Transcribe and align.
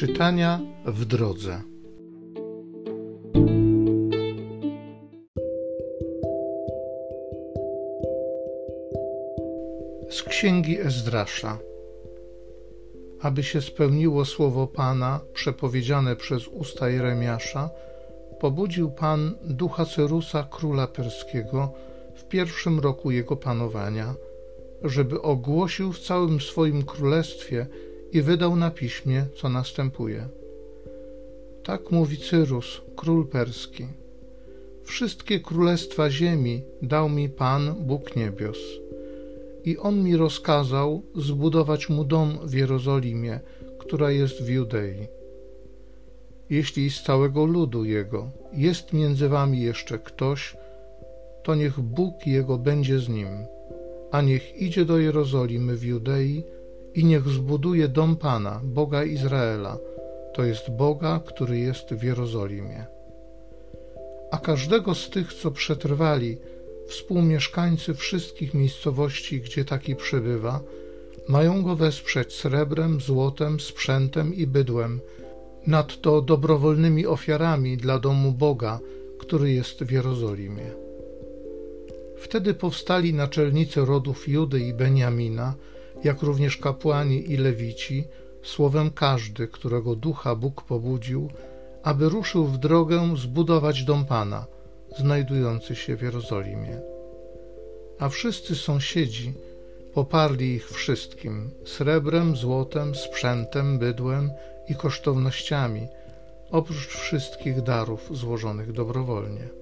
Czytania 0.00 0.60
w 0.84 1.04
drodze. 1.04 1.62
Z 10.10 10.22
księgi 10.22 10.80
Ezdrasza. 10.80 11.58
Aby 13.20 13.42
się 13.42 13.60
spełniło 13.62 14.24
słowo 14.24 14.66
Pana 14.66 15.20
przepowiedziane 15.32 16.16
przez 16.16 16.48
usta 16.48 16.88
Jeremiasza, 16.88 17.70
pobudził 18.38 18.90
Pan 18.90 19.34
ducha 19.44 19.84
Cerusa, 19.84 20.48
króla 20.50 20.86
perskiego, 20.86 21.72
w 22.14 22.24
pierwszym 22.24 22.80
roku 22.80 23.10
jego 23.10 23.36
panowania, 23.36 24.14
żeby 24.82 25.22
ogłosił 25.22 25.92
w 25.92 26.00
całym 26.00 26.40
swoim 26.40 26.82
królestwie 26.82 27.66
i 28.12 28.22
wydał 28.22 28.56
na 28.56 28.70
piśmie, 28.70 29.26
co 29.36 29.48
następuje. 29.48 30.28
Tak 31.64 31.90
mówi 31.90 32.16
Cyrus, 32.16 32.80
król 32.96 33.26
perski. 33.26 33.86
Wszystkie 34.84 35.40
królestwa 35.40 36.10
ziemi 36.10 36.62
dał 36.82 37.08
mi 37.08 37.28
Pan, 37.28 37.74
Bóg 37.80 38.16
niebios. 38.16 38.58
I 39.64 39.78
on 39.78 40.02
mi 40.04 40.16
rozkazał 40.16 41.02
zbudować 41.16 41.88
mu 41.88 42.04
dom 42.04 42.38
w 42.44 42.54
Jerozolimie, 42.54 43.40
która 43.78 44.10
jest 44.10 44.42
w 44.42 44.48
Judei. 44.48 45.06
Jeśli 46.50 46.90
z 46.90 47.02
całego 47.02 47.44
ludu 47.44 47.84
jego 47.84 48.30
jest 48.52 48.92
między 48.92 49.28
wami 49.28 49.62
jeszcze 49.62 49.98
ktoś, 49.98 50.56
to 51.42 51.54
niech 51.54 51.80
Bóg 51.80 52.26
jego 52.26 52.58
będzie 52.58 52.98
z 52.98 53.08
nim, 53.08 53.28
a 54.10 54.22
niech 54.22 54.62
idzie 54.62 54.84
do 54.84 54.98
Jerozolimy 54.98 55.76
w 55.76 55.84
Judei 55.84 56.44
i 56.94 57.04
niech 57.04 57.28
zbuduje 57.28 57.88
dom 57.88 58.16
Pana, 58.16 58.60
Boga 58.64 59.04
Izraela, 59.04 59.78
to 60.34 60.44
jest 60.44 60.70
Boga, 60.70 61.20
który 61.26 61.58
jest 61.58 61.94
w 61.94 62.02
Jerozolimie. 62.02 62.86
A 64.30 64.38
każdego 64.38 64.94
z 64.94 65.10
tych, 65.10 65.34
co 65.34 65.50
przetrwali, 65.50 66.38
współmieszkańcy 66.88 67.94
wszystkich 67.94 68.54
miejscowości, 68.54 69.40
gdzie 69.40 69.64
taki 69.64 69.96
przebywa, 69.96 70.60
mają 71.28 71.62
go 71.62 71.76
wesprzeć 71.76 72.34
srebrem, 72.34 73.00
złotem, 73.00 73.60
sprzętem 73.60 74.34
i 74.34 74.46
bydłem, 74.46 75.00
nadto 75.66 76.22
dobrowolnymi 76.22 77.06
ofiarami 77.06 77.76
dla 77.76 77.98
domu 77.98 78.32
Boga, 78.32 78.80
który 79.18 79.52
jest 79.52 79.84
w 79.84 79.90
Jerozolimie. 79.90 80.70
Wtedy 82.16 82.54
powstali 82.54 83.14
naczelnicy 83.14 83.84
rodów 83.84 84.28
Judy 84.28 84.60
i 84.60 84.74
Beniamina, 84.74 85.54
jak 86.04 86.22
również 86.22 86.56
kapłani 86.56 87.32
i 87.32 87.36
lewici, 87.36 88.04
słowem 88.42 88.90
każdy, 88.90 89.48
którego 89.48 89.96
ducha 89.96 90.34
Bóg 90.34 90.62
pobudził, 90.62 91.30
aby 91.82 92.08
ruszył 92.08 92.46
w 92.46 92.58
drogę 92.58 93.14
zbudować 93.16 93.84
dom 93.84 94.04
Pana, 94.04 94.46
znajdujący 94.98 95.76
się 95.76 95.96
w 95.96 96.02
Jerozolimie. 96.02 96.80
A 97.98 98.08
wszyscy 98.08 98.56
sąsiedzi 98.56 99.32
poparli 99.94 100.54
ich 100.54 100.70
wszystkim 100.70 101.50
srebrem, 101.64 102.36
złotem, 102.36 102.94
sprzętem, 102.94 103.78
bydłem 103.78 104.30
i 104.68 104.74
kosztownościami, 104.74 105.88
oprócz 106.50 106.86
wszystkich 106.86 107.62
darów 107.62 108.08
złożonych 108.10 108.72
dobrowolnie. 108.72 109.59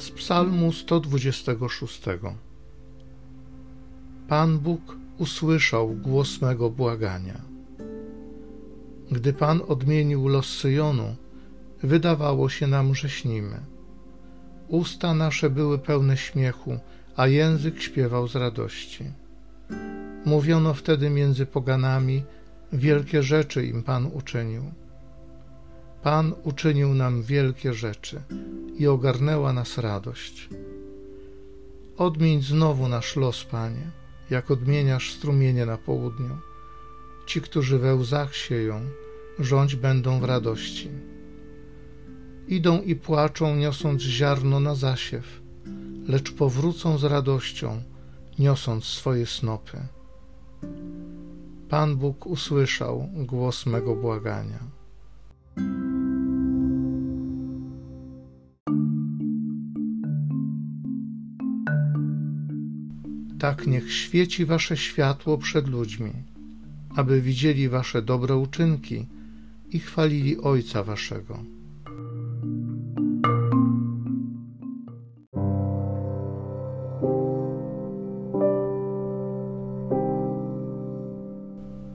Z 0.00 0.10
Psalmu 0.10 0.72
126 0.72 2.02
Pan 4.28 4.58
Bóg 4.58 4.96
usłyszał 5.18 5.88
głos 5.88 6.40
mego 6.40 6.70
błagania. 6.70 7.40
Gdy 9.10 9.32
Pan 9.32 9.60
odmienił 9.68 10.28
los 10.28 10.46
Syjonu, 10.46 11.16
wydawało 11.82 12.48
się 12.48 12.66
nam, 12.66 12.94
że 12.94 13.08
śnimy. 13.08 13.60
Usta 14.68 15.14
nasze 15.14 15.50
były 15.50 15.78
pełne 15.78 16.16
śmiechu, 16.16 16.78
a 17.16 17.26
język 17.26 17.82
śpiewał 17.82 18.28
z 18.28 18.36
radości. 18.36 19.04
Mówiono 20.24 20.74
wtedy 20.74 21.10
między 21.10 21.46
poganami, 21.46 22.22
wielkie 22.72 23.22
rzeczy 23.22 23.66
im 23.66 23.82
Pan 23.82 24.06
uczynił. 24.06 24.62
Pan 26.02 26.34
uczynił 26.44 26.94
nam 26.94 27.22
wielkie 27.22 27.74
rzeczy 27.74 28.22
i 28.78 28.86
ogarnęła 28.86 29.52
nas 29.52 29.78
radość. 29.78 30.48
Odmień 31.96 32.42
znowu 32.42 32.88
nasz 32.88 33.16
los, 33.16 33.44
Panie, 33.44 33.90
jak 34.30 34.50
odmieniasz 34.50 35.12
strumienie 35.12 35.66
na 35.66 35.78
południu. 35.78 36.38
Ci, 37.26 37.40
którzy 37.40 37.78
we 37.78 37.94
łzach 37.94 38.34
sieją, 38.34 38.80
rządź 39.38 39.76
będą 39.76 40.20
w 40.20 40.24
radości. 40.24 40.88
Idą 42.48 42.82
i 42.82 42.96
płaczą, 42.96 43.56
niosąc 43.56 44.02
ziarno 44.02 44.60
na 44.60 44.74
zasiew, 44.74 45.40
lecz 46.08 46.32
powrócą 46.32 46.98
z 46.98 47.04
radością, 47.04 47.82
niosąc 48.38 48.84
swoje 48.84 49.26
snopy. 49.26 49.78
Pan 51.68 51.96
Bóg 51.96 52.26
usłyszał 52.26 53.08
głos 53.14 53.66
mego 53.66 53.96
błagania. 53.96 54.79
Tak 63.40 63.66
niech 63.66 63.92
świeci 63.92 64.46
wasze 64.46 64.76
światło 64.76 65.38
przed 65.38 65.68
ludźmi, 65.68 66.12
aby 66.96 67.20
widzieli 67.20 67.68
wasze 67.68 68.02
dobre 68.02 68.36
uczynki 68.36 69.06
i 69.70 69.78
chwalili 69.78 70.40
Ojca 70.40 70.82
waszego. 70.84 71.38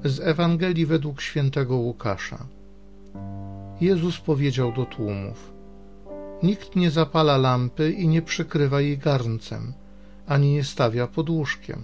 Z 0.03 0.19
Ewangelii 0.19 0.85
według 0.85 1.21
świętego 1.21 1.75
Łukasza. 1.75 2.47
Jezus 3.81 4.17
powiedział 4.17 4.73
do 4.73 4.85
tłumów: 4.85 5.53
Nikt 6.43 6.75
nie 6.75 6.91
zapala 6.91 7.37
lampy 7.37 7.91
i 7.91 8.07
nie 8.07 8.21
przykrywa 8.21 8.81
jej 8.81 8.97
garncem 8.97 9.73
ani 10.27 10.51
nie 10.53 10.63
stawia 10.63 11.07
pod 11.07 11.29
łóżkiem, 11.29 11.81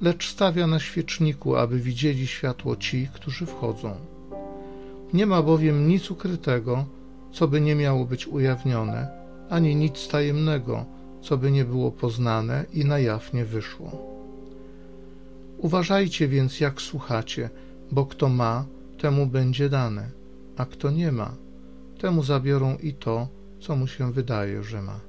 lecz 0.00 0.30
stawia 0.30 0.66
na 0.66 0.80
świeczniku, 0.80 1.56
aby 1.56 1.78
widzieli 1.78 2.26
światło 2.26 2.76
ci, 2.76 3.08
którzy 3.14 3.46
wchodzą. 3.46 3.94
Nie 5.12 5.26
ma 5.26 5.42
bowiem 5.42 5.88
nic 5.88 6.10
ukrytego, 6.10 6.84
co 7.32 7.48
by 7.48 7.60
nie 7.60 7.74
miało 7.74 8.04
być 8.04 8.26
ujawnione, 8.26 9.08
ani 9.50 9.76
nic 9.76 10.08
tajemnego, 10.08 10.84
co 11.22 11.36
by 11.38 11.50
nie 11.50 11.64
było 11.64 11.90
poznane 11.90 12.64
i 12.72 12.84
na 12.84 12.98
jaw 12.98 13.32
nie 13.32 13.44
wyszło. 13.44 14.16
Uważajcie 15.58 16.28
więc, 16.28 16.60
jak 16.60 16.82
słuchacie, 16.82 17.50
bo 17.92 18.06
kto 18.06 18.28
ma, 18.28 18.64
temu 18.98 19.26
będzie 19.26 19.68
dane, 19.68 20.10
a 20.56 20.66
kto 20.66 20.90
nie 20.90 21.12
ma, 21.12 21.34
temu 21.98 22.22
zabiorą 22.22 22.76
i 22.76 22.94
to, 22.94 23.28
co 23.60 23.76
mu 23.76 23.86
się 23.86 24.12
wydaje, 24.12 24.62
że 24.62 24.82
ma. 24.82 25.00